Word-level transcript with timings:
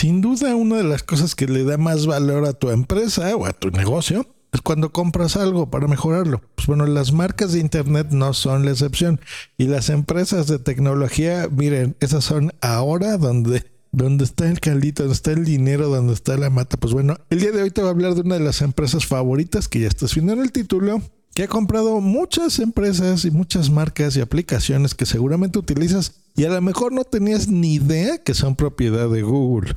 Sin 0.00 0.22
duda, 0.22 0.56
una 0.56 0.78
de 0.78 0.84
las 0.84 1.02
cosas 1.02 1.34
que 1.34 1.46
le 1.46 1.62
da 1.62 1.76
más 1.76 2.06
valor 2.06 2.46
a 2.46 2.54
tu 2.54 2.70
empresa 2.70 3.36
o 3.36 3.44
a 3.44 3.52
tu 3.52 3.70
negocio 3.70 4.26
es 4.50 4.62
cuando 4.62 4.92
compras 4.92 5.36
algo 5.36 5.68
para 5.68 5.88
mejorarlo. 5.88 6.40
Pues 6.54 6.66
bueno, 6.66 6.86
las 6.86 7.12
marcas 7.12 7.52
de 7.52 7.58
Internet 7.58 8.06
no 8.10 8.32
son 8.32 8.64
la 8.64 8.70
excepción. 8.70 9.20
Y 9.58 9.66
las 9.66 9.90
empresas 9.90 10.46
de 10.46 10.58
tecnología, 10.58 11.50
miren, 11.54 11.96
esas 12.00 12.24
son 12.24 12.54
ahora 12.62 13.18
donde 13.18 13.66
donde 13.92 14.24
está 14.24 14.48
el 14.48 14.58
caldito, 14.60 15.02
donde 15.02 15.16
está 15.16 15.32
el 15.32 15.44
dinero, 15.44 15.90
donde 15.90 16.14
está 16.14 16.38
la 16.38 16.48
mata. 16.48 16.78
Pues 16.78 16.94
bueno, 16.94 17.18
el 17.28 17.40
día 17.40 17.52
de 17.52 17.60
hoy 17.60 17.70
te 17.70 17.82
voy 17.82 17.88
a 17.88 17.92
hablar 17.92 18.14
de 18.14 18.22
una 18.22 18.36
de 18.36 18.44
las 18.44 18.62
empresas 18.62 19.04
favoritas 19.04 19.68
que 19.68 19.80
ya 19.80 19.88
estás 19.88 20.14
viendo 20.14 20.32
en 20.32 20.40
el 20.40 20.50
título, 20.50 21.02
que 21.34 21.42
ha 21.42 21.48
comprado 21.48 22.00
muchas 22.00 22.58
empresas 22.58 23.26
y 23.26 23.30
muchas 23.30 23.68
marcas 23.68 24.16
y 24.16 24.22
aplicaciones 24.22 24.94
que 24.94 25.04
seguramente 25.04 25.58
utilizas 25.58 26.22
y 26.36 26.46
a 26.46 26.48
lo 26.48 26.62
mejor 26.62 26.90
no 26.90 27.04
tenías 27.04 27.48
ni 27.48 27.74
idea 27.74 28.16
que 28.16 28.32
son 28.32 28.56
propiedad 28.56 29.10
de 29.10 29.20
Google. 29.20 29.74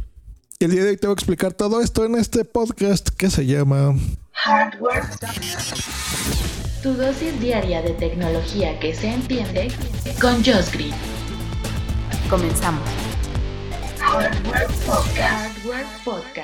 El 0.64 0.71
día 0.71 0.86
de 0.86 0.91
hoy 0.91 0.95
te 0.95 1.07
voy 1.07 1.11
a 1.11 1.16
explicar 1.16 1.51
todo 1.51 1.82
esto 1.82 2.06
en 2.06 2.15
este 2.15 2.46
podcast 2.46 3.10
que 3.10 3.29
se 3.29 3.46
llama 3.46 3.97
Hardware. 4.32 5.04
Tu 6.82 6.93
dosis 6.93 7.38
diaria 7.42 7.82
de 7.82 7.89
tecnología 7.89 8.79
que 8.79 8.96
se 8.96 9.10
entiende 9.10 9.69
con 10.21 10.36
Josh 10.36 10.71
Green. 10.71 10.93
Comenzamos. 12.29 12.88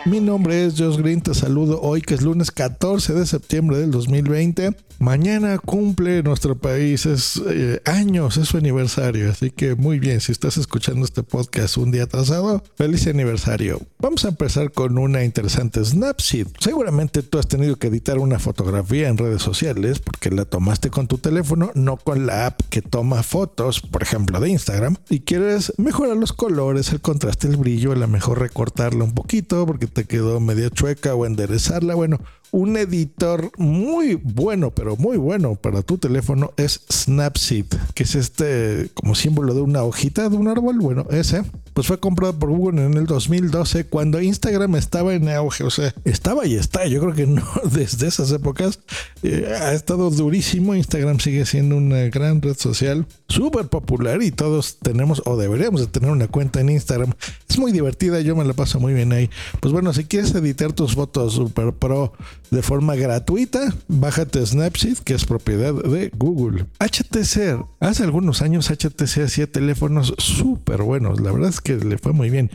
Mi 0.04 0.20
nombre 0.20 0.66
es 0.66 0.78
Josh 0.78 0.98
Green, 0.98 1.22
te 1.22 1.34
saludo 1.34 1.80
hoy 1.82 2.02
que 2.02 2.16
es 2.16 2.22
lunes 2.22 2.52
14 2.52 3.14
de 3.14 3.26
septiembre 3.26 3.78
del 3.78 3.92
2020. 3.92 4.76
Mañana 5.00 5.58
cumple 5.60 6.24
nuestro 6.24 6.58
país 6.58 7.06
es 7.06 7.42
eh, 7.50 7.82
años, 7.86 8.36
es 8.36 8.50
su 8.50 8.58
aniversario, 8.58 9.32
así 9.32 9.50
que 9.50 9.76
muy 9.76 9.98
bien, 9.98 10.20
si 10.20 10.34
estás 10.34 10.58
escuchando 10.58 11.06
este 11.06 11.24
podcast 11.24 11.78
un 11.78 11.90
día 11.90 12.04
atrasado, 12.04 12.62
feliz 12.76 13.08
aniversario. 13.08 13.80
Vamos 14.00 14.26
a 14.26 14.28
empezar 14.28 14.74
con 14.74 14.98
una 14.98 15.24
interesante 15.24 15.86
Snapseed. 15.86 16.48
Seguramente 16.60 17.24
tú 17.24 17.40
has 17.40 17.48
tenido 17.48 17.78
que 17.78 17.88
editar 17.88 18.20
una 18.20 18.40
fotografía 18.40 19.08
en 19.08 19.18
redes 19.18 19.42
sociales 19.42 20.00
porque 20.00 20.32
la 20.32 20.44
tomaste 20.44 20.90
con 20.90 21.08
tu 21.08 21.18
teléfono, 21.18 21.72
no 21.76 21.96
con 21.96 22.26
la 22.26 22.48
app 22.48 22.60
que 22.70 22.82
toma 22.82 23.24
fotos, 23.24 23.80
por 23.80 24.04
ejemplo 24.04 24.42
de 24.42 24.50
Instagram, 24.50 24.98
y 25.10 25.22
quieres 25.22 25.72
mejorar 25.78 26.18
los 26.18 26.34
colores, 26.34 26.92
el 26.92 27.00
contraste, 27.00 27.48
el 27.48 27.56
brillo, 27.56 27.94
a 27.94 27.96
lo 27.96 28.08
mejor 28.10 28.40
recortarla 28.40 29.06
un 29.06 29.14
poquito 29.14 29.66
porque 29.66 29.88
te 29.88 30.04
quedó 30.04 30.42
media 30.42 30.70
chueca 30.70 31.16
o 31.16 31.26
enderezarla. 31.26 31.96
Bueno, 31.96 32.20
un 32.52 32.78
editor 32.78 33.52
muy 33.58 34.16
bueno, 34.16 34.72
pero 34.72 34.96
muy 34.96 35.18
bueno 35.18 35.56
para 35.56 35.82
tu 35.82 35.98
teléfono 35.98 36.52
es 36.58 36.82
Snapseed, 36.92 37.66
que 37.94 38.04
es 38.04 38.16
este 38.16 38.90
como 38.94 39.16
símbolo 39.16 39.54
de 39.54 39.62
una 39.62 39.84
hojita 39.84 40.30
de 40.30 40.38
un 40.38 40.48
árbol. 40.48 40.80
Bueno, 40.80 41.06
ese 41.12 41.44
pues 41.80 41.88
fue 41.88 41.98
comprado 42.02 42.38
por 42.38 42.50
Google 42.50 42.86
en 42.86 42.96
el 42.96 43.06
2012 43.06 43.86
cuando 43.86 44.20
Instagram 44.20 44.76
estaba 44.76 45.14
en 45.14 45.30
auge. 45.30 45.64
O 45.64 45.70
sea, 45.70 45.96
estaba 46.04 46.46
y 46.46 46.56
está. 46.56 46.86
Yo 46.88 47.00
creo 47.00 47.14
que 47.14 47.26
no 47.26 47.42
desde 47.72 48.06
esas 48.06 48.34
épocas 48.34 48.80
eh, 49.24 49.50
ha 49.62 49.72
estado 49.72 50.10
durísimo. 50.10 50.76
Instagram 50.76 51.22
sigue 51.22 51.46
siendo 51.46 51.78
una 51.78 52.10
gran 52.10 52.42
red 52.42 52.58
social 52.58 53.06
súper 53.30 53.68
popular 53.68 54.22
y 54.22 54.32
todos 54.32 54.80
tenemos 54.80 55.22
o 55.26 55.38
deberíamos 55.38 55.80
de 55.80 55.88
tener 55.88 56.12
una 56.12 56.28
cuenta 56.28 56.60
en 56.60 56.68
Instagram. 56.68 57.14
Es 57.48 57.58
muy 57.58 57.72
divertida, 57.72 58.20
yo 58.20 58.36
me 58.36 58.44
la 58.44 58.52
paso 58.52 58.82
muy 58.82 58.94
bien 58.94 59.14
ahí. 59.14 59.30
Pues 59.62 59.72
bueno, 59.72 59.94
si 59.94 60.04
quieres 60.04 60.36
editar 60.36 60.74
tus 60.74 60.96
fotos 60.96 61.36
super 61.36 61.72
pro 61.72 62.12
de 62.52 62.62
forma 62.62 62.96
gratuita, 62.96 63.74
bájate 63.88 64.46
Snapseed, 64.46 64.98
que 64.98 65.14
es 65.14 65.24
propiedad 65.24 65.74
de 65.74 66.12
Google. 66.18 66.66
HTC, 66.80 67.64
hace 67.80 68.04
algunos 68.04 68.42
años 68.42 68.70
HTC 68.70 69.20
hacía 69.24 69.50
teléfonos 69.50 70.14
súper 70.18 70.82
buenos, 70.82 71.22
la 71.22 71.32
verdad 71.32 71.50
es 71.50 71.62
que 71.62 71.69
le 71.76 71.98
fue 71.98 72.14
muy 72.14 72.30
bien. 72.30 72.50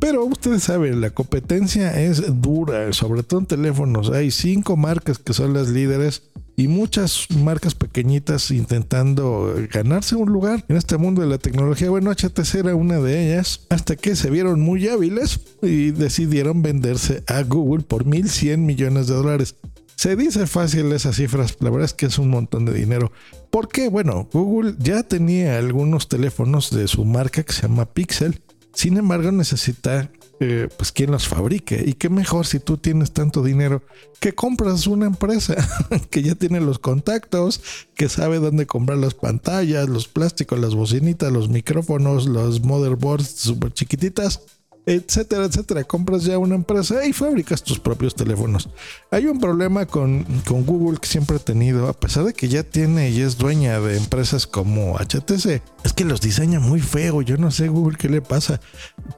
Pero 0.00 0.24
ustedes 0.24 0.64
saben, 0.64 1.00
la 1.00 1.10
competencia 1.10 2.00
es 2.00 2.40
dura, 2.42 2.92
sobre 2.92 3.22
todo 3.22 3.40
en 3.40 3.46
teléfonos. 3.46 4.10
Hay 4.10 4.30
cinco 4.30 4.76
marcas 4.76 5.18
que 5.18 5.32
son 5.32 5.54
las 5.54 5.68
líderes 5.68 6.22
y 6.56 6.68
muchas 6.68 7.26
marcas 7.30 7.74
pequeñitas 7.74 8.50
intentando 8.50 9.54
ganarse 9.72 10.16
un 10.16 10.30
lugar 10.30 10.64
en 10.68 10.76
este 10.76 10.96
mundo 10.96 11.22
de 11.22 11.28
la 11.28 11.38
tecnología. 11.38 11.90
Bueno, 11.90 12.10
HTC 12.10 12.56
era 12.56 12.74
una 12.74 12.98
de 12.98 13.26
ellas 13.26 13.66
hasta 13.70 13.96
que 13.96 14.16
se 14.16 14.30
vieron 14.30 14.60
muy 14.60 14.88
hábiles 14.88 15.40
y 15.62 15.90
decidieron 15.92 16.62
venderse 16.62 17.24
a 17.26 17.42
Google 17.42 17.84
por 17.84 18.04
1.100 18.04 18.58
millones 18.58 19.06
de 19.06 19.14
dólares. 19.14 19.56
Se 19.96 20.16
dice 20.16 20.46
fácil 20.46 20.90
esas 20.92 21.16
cifras, 21.16 21.56
la 21.60 21.70
verdad 21.70 21.84
es 21.84 21.94
que 21.94 22.06
es 22.06 22.18
un 22.18 22.28
montón 22.28 22.64
de 22.64 22.74
dinero. 22.74 23.12
Porque, 23.50 23.88
bueno, 23.88 24.28
Google 24.32 24.74
ya 24.78 25.04
tenía 25.04 25.56
algunos 25.56 26.08
teléfonos 26.08 26.70
de 26.70 26.88
su 26.88 27.04
marca 27.04 27.44
que 27.44 27.52
se 27.52 27.62
llama 27.62 27.86
Pixel. 27.86 28.42
Sin 28.74 28.96
embargo, 28.96 29.32
necesita 29.32 30.10
eh, 30.40 30.68
pues 30.76 30.90
quien 30.92 31.10
los 31.12 31.28
fabrique. 31.28 31.82
Y 31.86 31.94
qué 31.94 32.08
mejor 32.08 32.46
si 32.46 32.58
tú 32.58 32.76
tienes 32.76 33.12
tanto 33.12 33.42
dinero 33.42 33.82
que 34.20 34.34
compras 34.34 34.86
una 34.86 35.06
empresa 35.06 35.54
que 36.10 36.22
ya 36.22 36.34
tiene 36.34 36.60
los 36.60 36.78
contactos, 36.78 37.60
que 37.94 38.08
sabe 38.08 38.40
dónde 38.40 38.66
comprar 38.66 38.98
las 38.98 39.14
pantallas, 39.14 39.88
los 39.88 40.08
plásticos, 40.08 40.58
las 40.58 40.74
bocinitas, 40.74 41.32
los 41.32 41.48
micrófonos, 41.48 42.26
los 42.26 42.62
motherboards 42.62 43.28
súper 43.28 43.72
chiquititas 43.72 44.40
etcétera, 44.86 45.46
etcétera. 45.46 45.84
Compras 45.84 46.24
ya 46.24 46.38
una 46.38 46.54
empresa 46.54 47.06
y 47.06 47.12
fabricas 47.12 47.62
tus 47.62 47.78
propios 47.78 48.14
teléfonos. 48.14 48.68
Hay 49.10 49.26
un 49.26 49.40
problema 49.40 49.86
con, 49.86 50.24
con, 50.46 50.64
Google 50.64 50.98
que 50.98 51.08
siempre 51.08 51.36
ha 51.36 51.40
tenido, 51.40 51.88
a 51.88 51.92
pesar 51.92 52.24
de 52.24 52.32
que 52.32 52.48
ya 52.48 52.62
tiene 52.62 53.10
y 53.10 53.20
es 53.20 53.38
dueña 53.38 53.80
de 53.80 53.96
empresas 53.96 54.46
como 54.46 54.96
HTC, 54.98 55.62
es 55.84 55.92
que 55.94 56.04
los 56.04 56.20
diseña 56.20 56.60
muy 56.60 56.80
feo. 56.80 57.22
Yo 57.22 57.36
no 57.36 57.50
sé 57.50 57.68
Google 57.68 57.96
qué 57.98 58.08
le 58.08 58.22
pasa. 58.22 58.60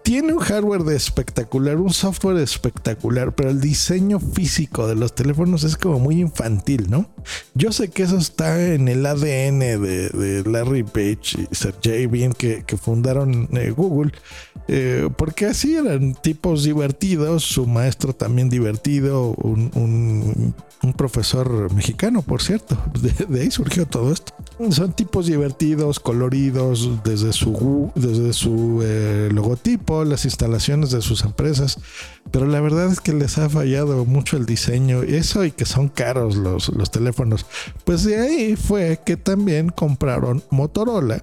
Tiene 0.02 0.32
un 0.32 0.40
hardware 0.40 0.84
de 0.84 0.96
espectacular, 0.96 1.76
un 1.76 1.92
software 1.92 2.38
espectacular, 2.38 3.34
pero 3.34 3.50
el 3.50 3.60
diseño 3.60 4.20
físico 4.20 4.86
de 4.86 4.94
los 4.94 5.14
teléfonos 5.14 5.64
es 5.64 5.76
como 5.76 5.98
muy 5.98 6.20
infantil, 6.20 6.90
¿no? 6.90 7.10
Yo 7.54 7.72
sé 7.72 7.88
que 7.88 8.04
eso 8.04 8.18
está 8.18 8.72
en 8.74 8.88
el 8.88 9.04
ADN 9.04 9.58
de, 9.58 10.42
Larry 10.46 10.82
Page 10.82 11.48
y 11.50 11.54
Sergey 11.54 12.06
Bien 12.06 12.32
que, 12.32 12.62
que 12.64 12.76
fundaron 12.76 13.48
eh, 13.52 13.70
Google, 13.70 14.12
eh, 14.68 15.08
porque 15.16 15.46
sí, 15.56 15.74
eran 15.74 16.14
tipos 16.14 16.64
divertidos, 16.64 17.44
su 17.44 17.66
maestro 17.66 18.12
también 18.12 18.48
divertido, 18.48 19.30
un, 19.30 20.54
profesor 20.96 21.72
mexicano, 21.74 22.22
por 22.22 22.40
cierto. 22.40 22.78
De, 23.28 23.40
ahí 23.40 23.50
surgió 23.50 23.86
todo 23.86 24.12
esto. 24.12 24.32
Son 24.70 24.92
tipos 24.92 25.26
divertidos, 25.26 25.98
coloridos, 25.98 27.02
desde 27.02 27.32
su, 27.32 27.90
desde 27.94 28.32
su 28.32 28.82
eh, 28.84 29.28
logotipo, 29.32 30.04
las 30.04 30.24
instalaciones 30.24 30.90
de 30.92 31.02
sus 31.02 31.24
empresas. 31.24 31.78
Pero 32.30 32.46
la 32.46 32.60
verdad 32.60 32.90
es 32.92 33.00
que 33.00 33.12
les 33.12 33.36
ha 33.38 33.48
fallado 33.48 34.04
mucho 34.04 34.36
el 34.36 34.46
diseño. 34.46 35.02
Eso 35.02 35.44
y 35.44 35.50
que 35.50 35.66
son 35.66 35.88
caros 35.88 36.36
los, 36.36 36.68
los 36.68 36.90
teléfonos. 36.90 37.46
Pues 37.84 38.04
de 38.04 38.20
ahí 38.20 38.56
fue 38.56 39.00
que 39.04 39.16
también 39.16 39.70
compraron 39.70 40.42
Motorola 40.50 41.22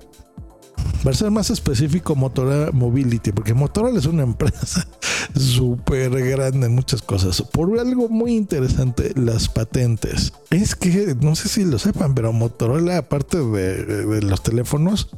para 1.04 1.16
ser 1.16 1.32
más 1.32 1.50
específico, 1.50 2.16
Motorola 2.16 2.72
Mobility, 2.72 3.32
porque 3.32 3.54
Motorola 3.54 4.00
es 4.00 4.06
una 4.06 4.24
empresa 4.24 4.88
súper 5.36 6.12
grande 6.12 6.68
en 6.68 6.76
muchas 6.76 7.02
cosas. 7.02 7.42
Por 7.42 7.80
algo 7.80 8.10
muy 8.10 8.36
interesante, 8.36 9.14
las 9.16 9.50
patentes. 9.50 10.34
Es 10.50 10.76
que, 10.76 11.16
no 11.20 11.36
sé 11.36 11.50
si 11.50 11.66
lo 11.66 11.80
sepan, 11.80 12.16
pero 12.16 12.34
Motorola, 12.34 12.98
aparte 12.98 13.38
de 13.38 14.22
los 14.22 14.44
teléfonos, 14.44 15.10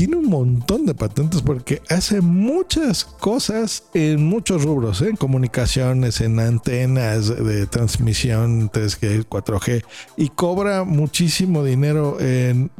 tiene 0.00 0.16
un 0.16 0.30
montón 0.30 0.86
de 0.86 0.94
patentes 0.94 1.42
porque 1.42 1.82
hace 1.90 2.22
muchas 2.22 3.04
cosas 3.04 3.84
en 3.92 4.24
muchos 4.24 4.64
rubros, 4.64 5.02
¿eh? 5.02 5.10
en 5.10 5.16
comunicaciones, 5.16 6.22
en 6.22 6.40
antenas 6.40 7.28
de 7.28 7.66
transmisión 7.66 8.70
3G, 8.70 9.26
4G 9.28 9.84
y 10.16 10.30
cobra 10.30 10.84
muchísimo 10.84 11.62
dinero 11.64 12.16
en, 12.18 12.70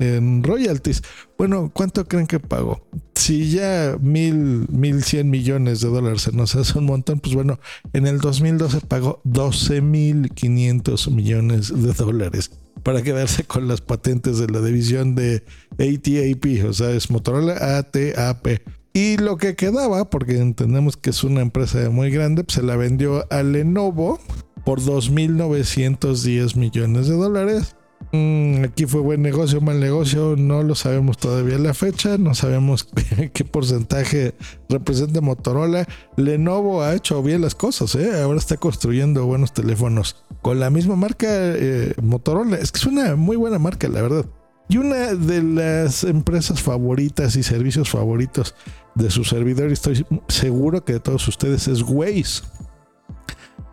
royalties. 0.42 1.02
Bueno, 1.40 1.70
¿cuánto 1.72 2.06
creen 2.06 2.26
que 2.26 2.38
pagó? 2.38 2.86
Si 3.14 3.48
ya 3.48 3.96
mil, 3.98 4.66
mil 4.68 5.02
cien 5.02 5.30
millones 5.30 5.80
de 5.80 5.88
dólares 5.88 6.20
se 6.20 6.32
nos 6.32 6.54
hace 6.54 6.78
un 6.78 6.84
montón, 6.84 7.18
pues 7.18 7.34
bueno, 7.34 7.58
en 7.94 8.06
el 8.06 8.18
2012 8.18 8.82
pagó 8.82 9.22
12 9.24 9.80
mil 9.80 10.28
500 10.34 11.10
millones 11.10 11.72
de 11.74 11.94
dólares 11.94 12.50
para 12.82 13.00
quedarse 13.00 13.44
con 13.44 13.68
las 13.68 13.80
patentes 13.80 14.36
de 14.36 14.48
la 14.48 14.60
división 14.60 15.14
de 15.14 15.42
ATAP, 15.78 16.68
o 16.68 16.74
sea, 16.74 16.90
es 16.90 17.10
Motorola 17.10 17.78
ATAP. 17.78 18.46
Y 18.92 19.16
lo 19.16 19.38
que 19.38 19.56
quedaba, 19.56 20.10
porque 20.10 20.36
entendemos 20.36 20.98
que 20.98 21.08
es 21.08 21.24
una 21.24 21.40
empresa 21.40 21.88
muy 21.88 22.10
grande, 22.10 22.44
pues 22.44 22.56
se 22.56 22.62
la 22.62 22.76
vendió 22.76 23.26
a 23.32 23.42
Lenovo 23.42 24.20
por 24.66 24.82
2.910 24.82 26.56
millones 26.56 27.08
de 27.08 27.14
dólares. 27.14 27.76
Mm, 28.12 28.64
aquí 28.64 28.86
fue 28.86 29.00
buen 29.00 29.22
negocio, 29.22 29.60
mal 29.60 29.78
negocio, 29.78 30.34
no 30.36 30.64
lo 30.64 30.74
sabemos 30.74 31.16
todavía 31.18 31.58
la 31.58 31.74
fecha, 31.74 32.18
no 32.18 32.34
sabemos 32.34 32.88
qué 33.32 33.44
porcentaje 33.44 34.34
representa 34.68 35.20
Motorola. 35.20 35.86
Lenovo 36.16 36.82
ha 36.82 36.94
hecho 36.94 37.22
bien 37.22 37.40
las 37.40 37.54
cosas, 37.54 37.94
¿eh? 37.94 38.20
ahora 38.20 38.38
está 38.38 38.56
construyendo 38.56 39.26
buenos 39.26 39.52
teléfonos 39.52 40.24
con 40.42 40.58
la 40.58 40.70
misma 40.70 40.96
marca 40.96 41.28
eh, 41.30 41.94
Motorola. 42.02 42.56
Es 42.56 42.72
que 42.72 42.78
es 42.78 42.86
una 42.86 43.14
muy 43.14 43.36
buena 43.36 43.58
marca, 43.58 43.88
la 43.88 44.02
verdad. 44.02 44.26
Y 44.68 44.76
una 44.78 45.14
de 45.14 45.42
las 45.42 46.04
empresas 46.04 46.62
favoritas 46.62 47.34
y 47.36 47.42
servicios 47.42 47.90
favoritos 47.90 48.54
de 48.94 49.10
su 49.10 49.24
servidor, 49.24 49.70
estoy 49.72 50.06
seguro 50.28 50.84
que 50.84 50.94
de 50.94 51.00
todos 51.00 51.26
ustedes, 51.26 51.66
es 51.68 51.82
Waze. 51.82 52.42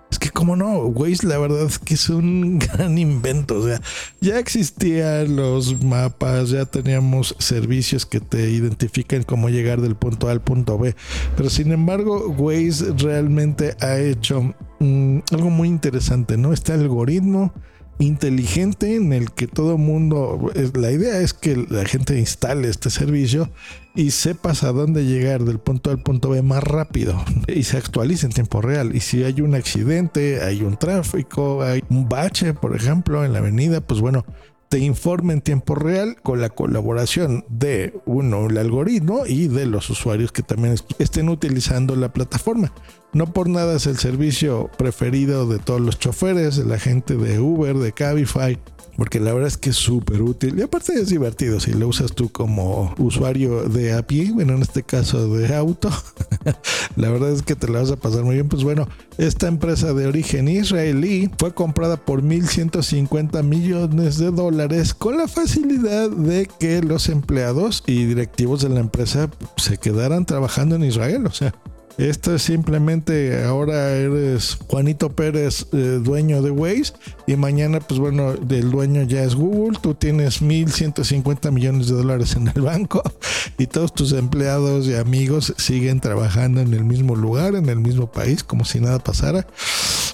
Es 0.10 0.20
que 0.20 0.30
como 0.30 0.56
no, 0.56 0.80
Waze 0.86 1.28
la 1.28 1.38
verdad 1.38 1.64
es 1.64 1.80
que 1.80 1.96
es 1.96 2.10
un 2.10 2.60
gran 2.74 2.98
invento. 2.98 3.60
O 3.60 3.68
sea, 3.68 3.82
ya 4.22 4.40
existían 4.40 5.36
los 5.36 5.84
mapas, 5.84 6.50
ya 6.50 6.66
teníamos 6.66 7.36
servicios 7.40 8.06
que 8.06 8.20
te 8.20 8.50
identifican 8.50 9.24
cómo 9.24 9.50
llegar 9.50 9.82
del 9.82 9.96
punto 9.96 10.30
A 10.30 10.32
al 10.32 10.42
punto 10.42 10.78
B. 10.78 10.96
Pero 11.36 11.50
sin 11.50 11.72
embargo, 11.72 12.30
Waze 12.38 12.94
realmente 12.98 13.76
ha 13.82 14.00
hecho 14.00 14.54
mm, 14.80 15.20
algo 15.32 15.50
muy 15.50 15.68
interesante, 15.68 16.38
¿no? 16.38 16.54
Este 16.54 16.72
algoritmo 16.72 17.54
inteligente 18.00 18.96
en 18.96 19.14
el 19.14 19.32
que 19.32 19.48
todo 19.48 19.78
mundo, 19.78 20.52
la 20.74 20.92
idea 20.92 21.20
es 21.20 21.34
que 21.34 21.56
la 21.70 21.86
gente 21.86 22.18
instale 22.20 22.70
este 22.70 22.90
servicio 22.90 23.50
y 23.96 24.12
sepas 24.12 24.64
a 24.64 24.72
dónde 24.72 25.06
llegar 25.06 25.44
del 25.44 25.58
punto 25.58 25.90
A 25.90 25.94
al 25.94 26.04
punto 26.04 26.30
B 26.30 26.44
más 26.44 26.64
rápido 26.64 27.20
y 27.48 27.64
se 27.64 27.78
actualice 27.78 28.28
en 28.28 28.32
tiempo 28.32 28.62
real. 28.62 28.96
Y 28.96 29.00
si 29.00 29.24
hay 29.24 29.42
un 29.42 29.56
accidente, 29.56 30.44
hay 30.44 30.62
un 30.62 30.78
tráfico, 30.78 31.64
hay 31.64 31.84
un 31.90 32.08
bache, 32.08 32.54
por 32.54 32.76
ejemplo, 32.76 33.26
en 33.26 33.34
la 33.34 33.40
avenida, 33.40 33.82
pues 33.82 34.00
bueno, 34.00 34.26
te 34.70 34.80
informe 34.80 35.34
en 35.34 35.42
tiempo 35.42 35.76
real 35.76 36.18
con 36.22 36.42
la 36.42 36.50
colaboración 36.50 37.46
de 37.48 37.94
uno, 38.06 38.48
el 38.48 38.58
algoritmo 38.58 39.26
y 39.26 39.48
de 39.48 39.66
los 39.66 39.90
usuarios 39.90 40.32
que 40.32 40.44
también 40.44 40.76
estén 41.00 41.30
utilizando 41.30 41.96
la 41.96 42.12
plataforma. 42.12 42.74
No 43.14 43.32
por 43.32 43.48
nada 43.48 43.78
es 43.78 43.88
el 43.88 43.98
servicio 43.98 44.70
preferido 44.78 45.48
de 45.48 45.60
todos 45.60 45.80
los 45.80 45.98
choferes, 45.98 46.58
de 46.58 46.66
la 46.66 46.80
gente 46.80 47.16
de 47.16 47.40
Uber, 47.40 47.78
de 47.78 47.94
Cabify, 47.94 48.60
porque 48.98 49.20
la 49.20 49.32
verdad 49.34 49.48
es 49.48 49.58
que 49.58 49.70
es 49.70 49.78
súper 49.78 50.22
útil 50.22 50.60
y 50.60 50.64
aparte 50.64 50.94
es 50.94 51.10
divertido 51.10 51.60
si 51.60 51.72
lo 51.72 51.88
usas 51.88 52.14
tú 52.14 52.30
como 52.30 52.94
usuario 52.98 53.70
de 53.70 53.94
a 53.94 54.06
pie, 54.06 54.32
bueno, 54.34 54.56
en 54.56 54.64
este 54.64 54.84
caso 54.84 55.30
de 55.30 55.56
auto, 55.56 55.90
la 56.96 57.10
verdad 57.10 57.32
es 57.32 57.42
que 57.42 57.56
te 57.56 57.68
la 57.68 57.80
vas 57.80 57.92
a 57.92 57.98
pasar 57.98 58.24
muy 58.24 58.36
bien. 58.36 58.50
Pues 58.50 58.64
bueno, 58.64 58.88
esta 59.18 59.48
empresa 59.48 59.94
de 59.94 60.08
origen 60.08 60.48
israelí 60.48 61.30
fue 61.38 61.54
comprada 61.54 61.98
por 61.98 62.22
1.150 62.22 63.44
millones 63.44 64.18
de 64.18 64.32
dólares 64.32 64.94
con 64.94 65.18
la 65.18 65.28
facilidad 65.28 66.10
de 66.10 66.50
que 66.60 66.82
los 66.82 67.10
empleados 67.10 67.84
y 67.86 68.06
directivos 68.06 68.62
de 68.62 68.70
la 68.70 68.80
empresa 68.80 69.30
se 69.58 69.78
quedaran 69.78 70.26
trabajando 70.26 70.76
en 70.76 70.84
Israel, 70.84 71.26
o 71.26 71.32
sea, 71.32 71.54
esto 71.98 72.36
es 72.36 72.44
simplemente 72.44 73.44
ahora 73.44 73.90
eres 73.90 74.60
Juanito 74.68 75.16
Pérez, 75.16 75.66
eh, 75.74 76.00
dueño 76.04 76.44
de 76.44 76.52
Waze, 76.52 76.94
y 77.26 77.36
mañana, 77.36 77.80
pues 77.80 78.00
bueno, 78.00 78.34
el 78.34 78.70
dueño 78.70 79.04
ya 79.04 79.24
es 79.24 79.36
Google. 79.36 79.80
Tú 79.82 79.96
tienes 79.96 80.42
1.150 80.42 81.52
millones 81.52 81.88
de 81.88 81.96
dólares 81.96 82.36
en 82.36 82.52
el 82.54 82.62
banco 82.62 83.02
y 83.58 83.66
todos 83.66 83.94
tus 83.94 84.14
empleados 84.14 84.86
y 84.86 84.94
amigos 84.94 85.54
siguen 85.58 86.00
trabajando 86.00 86.62
en 86.62 86.74
el 86.74 86.86
mismo 86.86 87.16
lugar, 87.16 87.56
en 87.56 87.68
el 87.68 87.80
mismo 87.80 88.12
país, 88.12 88.44
como 88.44 88.64
si 88.64 88.80
nada 88.80 89.00
pasara. 89.00 89.48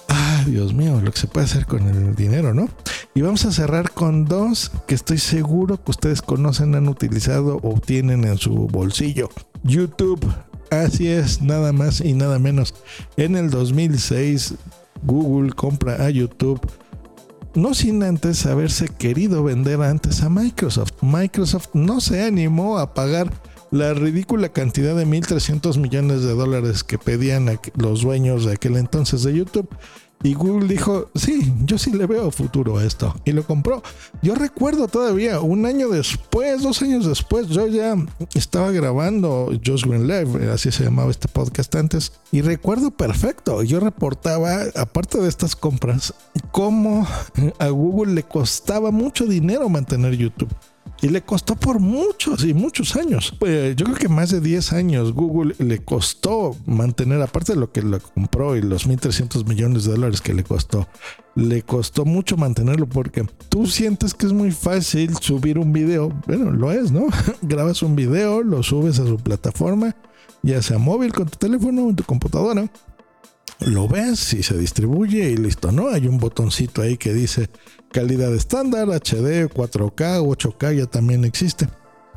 Ah, 0.07 0.43
Dios 0.47 0.73
mío, 0.73 1.01
lo 1.01 1.11
que 1.11 1.19
se 1.19 1.27
puede 1.27 1.47
hacer 1.47 1.65
con 1.65 1.87
el 1.87 2.15
dinero, 2.15 2.53
¿no? 2.53 2.69
Y 3.13 3.21
vamos 3.21 3.45
a 3.45 3.51
cerrar 3.51 3.91
con 3.91 4.25
dos 4.25 4.71
que 4.87 4.95
estoy 4.95 5.17
seguro 5.17 5.83
que 5.83 5.91
ustedes 5.91 6.21
conocen, 6.21 6.75
han 6.75 6.87
utilizado 6.87 7.59
o 7.61 7.79
tienen 7.79 8.23
en 8.23 8.37
su 8.37 8.53
bolsillo. 8.67 9.29
YouTube 9.63 10.25
Así 10.81 11.07
es, 11.07 11.41
nada 11.41 11.71
más 11.71 12.01
y 12.01 12.13
nada 12.13 12.39
menos. 12.39 12.73
En 13.15 13.35
el 13.35 13.51
2006, 13.51 14.55
Google 15.03 15.53
compra 15.53 16.03
a 16.03 16.09
YouTube, 16.09 16.59
no 17.53 17.75
sin 17.75 18.01
antes 18.01 18.47
haberse 18.47 18.87
querido 18.87 19.43
vender 19.43 19.81
antes 19.81 20.23
a 20.23 20.29
Microsoft. 20.29 20.93
Microsoft 21.01 21.69
no 21.73 22.01
se 22.01 22.23
animó 22.23 22.79
a 22.79 22.95
pagar 22.95 23.31
la 23.73 23.95
ridícula 23.95 24.49
cantidad 24.49 24.95
de 24.95 25.07
1.300 25.07 25.79
millones 25.79 26.21
de 26.21 26.33
dólares 26.33 26.83
que 26.83 26.99
pedían 26.99 27.59
los 27.75 28.01
dueños 28.01 28.45
de 28.45 28.53
aquel 28.53 28.77
entonces 28.77 29.23
de 29.23 29.33
YouTube 29.33 29.67
y 30.21 30.35
Google 30.35 30.67
dijo, 30.67 31.09
sí, 31.15 31.53
yo 31.65 31.77
sí 31.79 31.91
le 31.91 32.05
veo 32.05 32.31
futuro 32.31 32.77
a 32.77 32.85
esto. 32.85 33.13
Y 33.25 33.33
lo 33.33 33.43
compró. 33.43 33.83
Yo 34.21 34.35
recuerdo 34.35 34.87
todavía, 34.87 35.41
un 35.41 35.65
año 35.65 35.89
después, 35.89 36.61
dos 36.61 36.81
años 36.81 37.05
después, 37.05 37.47
yo 37.49 37.67
ya 37.67 37.95
estaba 38.33 38.71
grabando 38.71 39.51
Just 39.65 39.85
Green 39.85 40.07
Live, 40.07 40.49
así 40.49 40.71
se 40.71 40.85
llamaba 40.85 41.11
este 41.11 41.27
podcast 41.27 41.75
antes. 41.75 42.13
Y 42.31 42.41
recuerdo 42.41 42.91
perfecto, 42.91 43.63
yo 43.63 43.81
reportaba, 43.81 44.61
aparte 44.75 45.19
de 45.19 45.27
estas 45.27 45.57
compras, 45.57 46.13
cómo 46.51 47.05
a 47.59 47.67
Google 47.67 48.13
le 48.13 48.23
costaba 48.23 48.91
mucho 48.91 49.25
dinero 49.25 49.67
mantener 49.67 50.15
YouTube. 50.15 50.53
Y 51.01 51.09
le 51.09 51.21
costó 51.21 51.55
por 51.55 51.79
muchos 51.79 52.45
y 52.45 52.53
muchos 52.53 52.95
años. 52.95 53.33
Pues 53.37 53.75
yo 53.75 53.85
creo 53.85 53.97
que 53.97 54.07
más 54.07 54.29
de 54.29 54.39
10 54.39 54.71
años 54.71 55.11
Google 55.11 55.53
le 55.59 55.79
costó 55.79 56.55
mantener, 56.65 57.21
aparte 57.21 57.53
de 57.53 57.59
lo 57.59 57.71
que 57.71 57.81
lo 57.81 57.99
compró 57.99 58.55
y 58.55 58.61
los 58.61 58.87
1.300 58.87 59.45
millones 59.45 59.83
de 59.83 59.91
dólares 59.91 60.21
que 60.21 60.33
le 60.33 60.43
costó, 60.43 60.87
le 61.35 61.61
costó 61.63 62.05
mucho 62.05 62.37
mantenerlo 62.37 62.87
porque 62.87 63.25
tú 63.49 63.67
sientes 63.67 64.13
que 64.13 64.27
es 64.27 64.31
muy 64.31 64.51
fácil 64.51 65.15
subir 65.17 65.59
un 65.59 65.73
video. 65.73 66.09
Bueno, 66.25 66.51
lo 66.51 66.71
es, 66.71 66.91
¿no? 66.91 67.07
Grabas 67.41 67.83
un 67.83 67.97
video, 67.97 68.41
lo 68.41 68.63
subes 68.63 68.99
a 68.99 69.05
su 69.05 69.17
plataforma, 69.17 69.95
ya 70.41 70.61
sea 70.61 70.77
móvil 70.77 71.11
con 71.11 71.27
tu 71.27 71.37
teléfono 71.37 71.83
o 71.83 71.89
en 71.89 71.97
tu 71.97 72.03
computadora 72.05 72.69
lo 73.65 73.87
ves 73.87 74.33
y 74.33 74.43
se 74.43 74.57
distribuye 74.57 75.29
y 75.29 75.37
listo, 75.37 75.71
¿no? 75.71 75.89
Hay 75.89 76.07
un 76.07 76.17
botoncito 76.17 76.81
ahí 76.81 76.97
que 76.97 77.13
dice 77.13 77.49
calidad 77.91 78.33
estándar, 78.33 78.87
HD, 78.89 79.49
4K, 79.49 80.21
8K 80.21 80.77
ya 80.77 80.85
también 80.85 81.25
existe. 81.25 81.67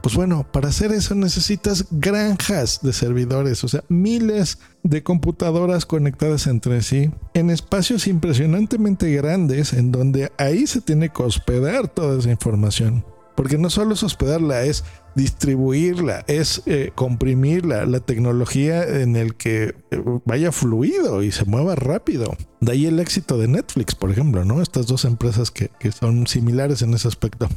Pues 0.03 0.15
bueno, 0.15 0.47
para 0.53 0.69
hacer 0.69 0.93
eso 0.93 1.15
necesitas 1.15 1.87
granjas 1.91 2.81
de 2.83 2.93
servidores, 2.93 3.65
o 3.65 3.69
sea, 3.69 3.83
miles 3.89 4.59
de 4.83 5.03
computadoras 5.03 5.85
conectadas 5.85 6.47
entre 6.47 6.83
sí 6.83 7.11
en 7.35 7.51
espacios 7.51 8.07
impresionantemente 8.07 9.11
grandes 9.13 9.73
en 9.73 9.91
donde 9.91 10.31
ahí 10.39 10.67
se 10.67 10.81
tiene 10.81 11.09
que 11.09 11.23
hospedar 11.23 11.89
toda 11.89 12.19
esa 12.19 12.31
información. 12.31 13.05
Porque 13.35 13.59
no 13.59 13.69
solo 13.69 13.95
es 13.95 14.03
hospedarla, 14.03 14.63
es 14.63 14.85
distribuirla, 15.17 16.25
es 16.29 16.63
eh, 16.67 16.93
comprimirla, 16.95 17.87
la 17.87 18.01
tecnología 18.01 18.85
en 18.85 19.17
el 19.17 19.35
que 19.35 19.75
eh, 19.91 20.03
vaya 20.25 20.53
fluido 20.53 21.23
y 21.23 21.33
se 21.33 21.45
mueva 21.47 21.75
rápido. 21.75 22.37
De 22.61 22.73
ahí 22.73 22.87
el 22.87 23.01
éxito 23.01 23.39
de 23.39 23.49
Netflix, 23.49 23.95
por 23.95 24.11
ejemplo, 24.11 24.45
¿no? 24.45 24.63
Estas 24.63 24.87
dos 24.87 25.05
empresas 25.05 25.51
que, 25.51 25.71
que 25.81 25.91
son 25.91 26.27
similares 26.27 26.83
en 26.83 26.95
ese 26.95 27.09
aspecto 27.09 27.49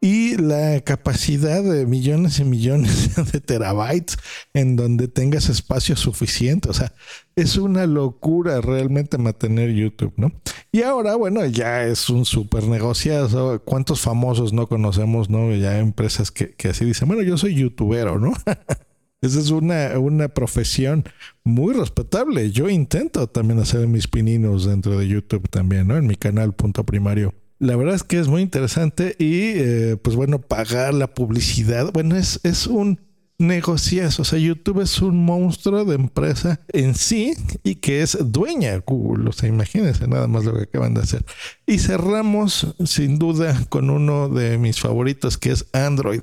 y 0.00 0.36
la 0.36 0.80
capacidad 0.80 1.62
de 1.62 1.84
millones 1.84 2.38
y 2.38 2.44
millones 2.44 3.14
de 3.32 3.40
terabytes 3.40 4.16
en 4.54 4.76
donde 4.76 5.08
tengas 5.08 5.48
espacio 5.50 5.94
suficiente. 5.94 6.70
O 6.70 6.72
sea, 6.72 6.92
es 7.36 7.56
una 7.56 7.86
locura 7.86 8.60
realmente 8.60 9.18
mantener 9.18 9.72
YouTube, 9.72 10.14
¿no? 10.16 10.32
Y 10.72 10.82
ahora, 10.82 11.16
bueno, 11.16 11.44
ya 11.44 11.84
es 11.84 12.08
un 12.08 12.24
súper 12.24 12.64
negociado. 12.64 13.62
¿Cuántos 13.62 14.00
famosos 14.00 14.52
no 14.52 14.68
conocemos, 14.68 15.28
no? 15.28 15.54
Ya 15.54 15.78
empresas 15.78 16.30
que, 16.30 16.54
que 16.54 16.68
así 16.68 16.84
dicen, 16.84 17.08
bueno, 17.08 17.22
yo 17.22 17.36
soy 17.36 17.54
youtubero, 17.54 18.18
¿no? 18.18 18.32
Esa 19.22 19.38
es 19.38 19.50
una, 19.50 19.98
una 19.98 20.28
profesión 20.28 21.04
muy 21.44 21.74
respetable. 21.74 22.50
Yo 22.52 22.70
intento 22.70 23.26
también 23.26 23.60
hacer 23.60 23.86
mis 23.86 24.08
pininos 24.08 24.64
dentro 24.64 24.98
de 24.98 25.08
YouTube 25.08 25.46
también, 25.50 25.88
¿no? 25.88 25.98
En 25.98 26.06
mi 26.06 26.16
canal 26.16 26.54
punto 26.54 26.84
primario. 26.84 27.34
La 27.60 27.76
verdad 27.76 27.94
es 27.94 28.04
que 28.04 28.18
es 28.18 28.26
muy 28.26 28.40
interesante 28.40 29.16
y 29.18 29.52
eh, 29.54 29.98
pues 30.02 30.16
bueno, 30.16 30.40
pagar 30.40 30.94
la 30.94 31.12
publicidad, 31.12 31.92
bueno, 31.92 32.16
es, 32.16 32.40
es 32.42 32.66
un 32.66 33.00
negociazo, 33.36 34.22
o 34.22 34.24
sea, 34.24 34.38
YouTube 34.38 34.80
es 34.80 35.02
un 35.02 35.24
monstruo 35.24 35.84
de 35.84 35.94
empresa 35.94 36.58
en 36.68 36.94
sí 36.94 37.34
y 37.62 37.74
que 37.76 38.00
es 38.00 38.16
dueña 38.18 38.78
Google, 38.78 39.28
o 39.28 39.32
sea, 39.32 39.50
imagínense 39.50 40.08
nada 40.08 40.26
más 40.26 40.46
lo 40.46 40.54
que 40.54 40.62
acaban 40.62 40.94
de 40.94 41.02
hacer. 41.02 41.22
Y 41.66 41.78
cerramos 41.78 42.74
sin 42.86 43.18
duda 43.18 43.54
con 43.68 43.90
uno 43.90 44.30
de 44.30 44.56
mis 44.56 44.80
favoritos 44.80 45.36
que 45.36 45.52
es 45.52 45.66
Android. 45.74 46.22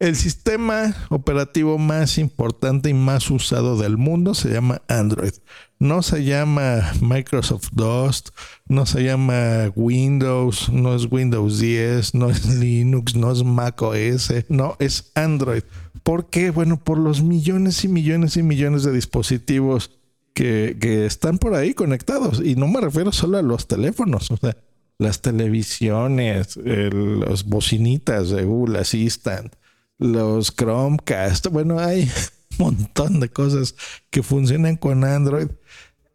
El 0.00 0.16
sistema 0.16 0.94
operativo 1.08 1.78
más 1.78 2.18
importante 2.18 2.90
y 2.90 2.94
más 2.94 3.30
usado 3.30 3.78
del 3.78 3.96
mundo 3.96 4.34
se 4.34 4.50
llama 4.50 4.82
Android. 4.88 5.32
No 5.78 6.02
se 6.02 6.24
llama 6.24 6.92
Microsoft 7.00 7.68
Dust, 7.72 8.30
no 8.66 8.86
se 8.86 9.04
llama 9.04 9.70
Windows, 9.76 10.68
no 10.70 10.96
es 10.96 11.06
Windows 11.10 11.60
10, 11.60 12.14
no 12.14 12.28
es 12.28 12.44
Linux, 12.58 13.14
no 13.14 13.30
es 13.30 13.44
Mac 13.44 13.80
OS, 13.82 14.32
no, 14.48 14.76
es 14.80 15.12
Android. 15.14 15.62
¿Por 16.02 16.28
qué? 16.28 16.50
Bueno, 16.50 16.82
por 16.82 16.98
los 16.98 17.22
millones 17.22 17.84
y 17.84 17.88
millones 17.88 18.36
y 18.36 18.42
millones 18.42 18.82
de 18.82 18.92
dispositivos 18.92 19.90
que, 20.34 21.06
están 21.06 21.38
por 21.38 21.54
ahí 21.54 21.72
conectados. 21.72 22.42
Y 22.44 22.56
no 22.56 22.66
me 22.66 22.80
refiero 22.80 23.12
solo 23.12 23.38
a 23.38 23.42
los 23.42 23.68
teléfonos, 23.68 24.30
o 24.30 24.36
sea, 24.36 24.56
las 24.98 25.22
televisiones, 25.22 26.56
las 26.56 27.44
bocinitas 27.44 28.30
de 28.30 28.44
Google 28.44 28.80
Assistant, 28.80 29.54
los 29.98 30.54
Chromecast. 30.54 31.48
Bueno, 31.48 31.78
hay 31.78 32.02
un 32.02 32.08
montón 32.58 33.20
de 33.20 33.28
cosas 33.28 33.74
que 34.10 34.22
funcionan 34.22 34.76
con 34.76 35.04
Android. 35.04 35.48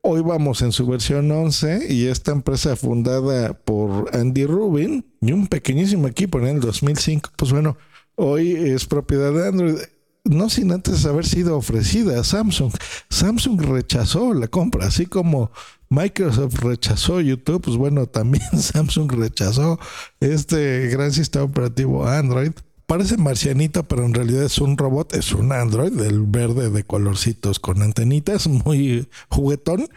Hoy 0.02 0.22
vamos 0.22 0.62
en 0.62 0.72
su 0.72 0.88
versión 0.88 1.30
11 1.30 1.94
y 1.94 2.08
esta 2.08 2.32
empresa 2.32 2.76
fundada 2.78 3.54
por 3.54 4.16
Andy 4.16 4.46
Rubin 4.46 5.06
y 5.20 5.34
un 5.34 5.48
pequeñísimo 5.48 6.08
equipo 6.08 6.40
en 6.40 6.48
el 6.48 6.60
2005, 6.62 7.32
pues 7.36 7.52
bueno, 7.52 7.78
hoy 8.16 8.54
es 8.54 8.86
propiedad 8.86 9.34
de 9.34 9.48
Android. 9.48 9.76
No 10.24 10.50
sin 10.50 10.72
antes 10.72 11.06
haber 11.06 11.26
sido 11.26 11.58
ofrecida 11.58 12.20
a 12.20 12.24
Samsung. 12.24 12.72
Samsung 13.10 13.62
rechazó 13.62 14.34
la 14.34 14.48
compra, 14.48 14.88
así 14.88 15.06
como 15.06 15.52
Microsoft 15.90 16.60
rechazó 16.60 17.20
YouTube, 17.20 17.62
pues 17.62 17.76
bueno, 17.76 18.06
también 18.06 18.44
Samsung 18.58 19.12
rechazó 19.12 19.80
este 20.20 20.88
gran 20.88 21.12
sistema 21.12 21.46
operativo 21.46 22.08
Android. 22.08 22.52
Parece 22.90 23.18
marcianito, 23.18 23.84
pero 23.84 24.04
en 24.04 24.16
realidad 24.16 24.46
es 24.46 24.58
un 24.58 24.76
robot, 24.76 25.14
es 25.14 25.32
un 25.32 25.52
Android, 25.52 25.92
del 25.92 26.24
verde 26.24 26.72
de 26.72 26.84
colorcitos 26.84 27.60
con 27.60 27.84
antenitas, 27.84 28.48
muy 28.48 29.08
juguetón. 29.28 29.88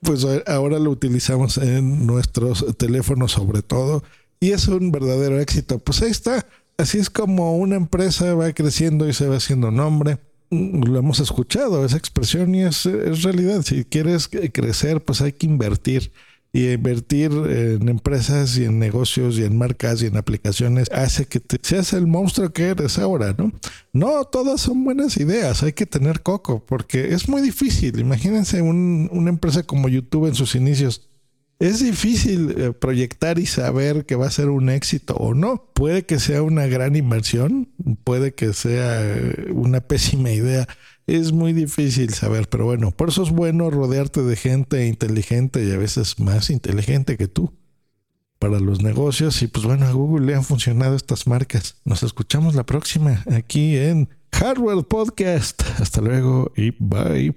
Pues 0.00 0.26
ahora 0.46 0.78
lo 0.78 0.90
utilizamos 0.90 1.56
en 1.56 2.06
nuestros 2.06 2.76
teléfonos 2.76 3.32
sobre 3.32 3.62
todo 3.62 4.04
y 4.40 4.50
es 4.50 4.68
un 4.68 4.92
verdadero 4.92 5.40
éxito. 5.40 5.78
Pues 5.78 6.02
ahí 6.02 6.10
está. 6.10 6.46
Así 6.76 6.98
es 6.98 7.08
como 7.08 7.56
una 7.56 7.76
empresa 7.76 8.34
va 8.34 8.52
creciendo 8.52 9.08
y 9.08 9.14
se 9.14 9.26
va 9.26 9.36
haciendo 9.36 9.70
nombre. 9.70 10.18
Lo 10.50 10.98
hemos 10.98 11.20
escuchado, 11.20 11.82
esa 11.86 11.96
expresión 11.96 12.54
y 12.54 12.64
es, 12.64 12.84
es 12.84 13.22
realidad. 13.22 13.62
Si 13.62 13.86
quieres 13.86 14.28
crecer, 14.28 15.02
pues 15.02 15.22
hay 15.22 15.32
que 15.32 15.46
invertir 15.46 16.12
y 16.54 16.70
invertir 16.70 17.32
en 17.32 17.88
empresas 17.88 18.56
y 18.56 18.64
en 18.64 18.78
negocios 18.78 19.40
y 19.40 19.42
en 19.42 19.58
marcas 19.58 20.00
y 20.00 20.06
en 20.06 20.16
aplicaciones 20.16 20.88
hace 20.92 21.26
que 21.26 21.40
te 21.40 21.58
seas 21.60 21.92
el 21.92 22.06
monstruo 22.06 22.52
que 22.52 22.68
eres 22.68 22.96
ahora, 23.00 23.34
¿no? 23.36 23.52
No, 23.92 24.22
todas 24.22 24.60
son 24.60 24.84
buenas 24.84 25.16
ideas, 25.16 25.64
hay 25.64 25.72
que 25.72 25.84
tener 25.84 26.22
coco, 26.22 26.64
porque 26.64 27.12
es 27.12 27.28
muy 27.28 27.42
difícil. 27.42 27.98
Imagínense 27.98 28.62
una 28.62 29.30
empresa 29.30 29.64
como 29.64 29.88
YouTube 29.88 30.28
en 30.28 30.36
sus 30.36 30.54
inicios. 30.54 31.10
Es 31.58 31.80
difícil 31.80 32.54
eh, 32.56 32.72
proyectar 32.72 33.40
y 33.40 33.46
saber 33.46 34.06
que 34.06 34.14
va 34.14 34.28
a 34.28 34.30
ser 34.30 34.48
un 34.48 34.68
éxito 34.68 35.14
o 35.16 35.34
no. 35.34 35.72
Puede 35.74 36.06
que 36.06 36.20
sea 36.20 36.42
una 36.42 36.66
gran 36.66 36.94
inversión, 36.94 37.68
puede 38.04 38.32
que 38.34 38.52
sea 38.52 39.04
eh, 39.04 39.50
una 39.52 39.80
pésima 39.80 40.30
idea 40.30 40.68
es 41.06 41.32
muy 41.32 41.52
difícil 41.52 42.14
saber, 42.14 42.48
pero 42.48 42.64
bueno, 42.64 42.90
por 42.90 43.10
eso 43.10 43.22
es 43.22 43.30
bueno 43.30 43.70
rodearte 43.70 44.22
de 44.22 44.36
gente 44.36 44.86
inteligente 44.86 45.64
y 45.64 45.70
a 45.72 45.78
veces 45.78 46.18
más 46.18 46.50
inteligente 46.50 47.16
que 47.16 47.28
tú 47.28 47.52
para 48.38 48.60
los 48.60 48.82
negocios. 48.82 49.42
Y 49.42 49.48
pues 49.48 49.64
bueno, 49.64 49.86
a 49.86 49.92
Google 49.92 50.26
le 50.26 50.34
han 50.34 50.44
funcionado 50.44 50.96
estas 50.96 51.26
marcas. 51.26 51.76
Nos 51.84 52.02
escuchamos 52.02 52.54
la 52.54 52.64
próxima 52.64 53.22
aquí 53.30 53.76
en 53.76 54.08
Hardware 54.32 54.84
Podcast. 54.86 55.62
Hasta 55.80 56.00
luego 56.00 56.52
y 56.56 56.70
bye. 56.78 57.34